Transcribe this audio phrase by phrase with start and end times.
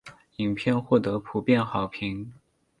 [0.37, 2.33] 影片获得普遍好评。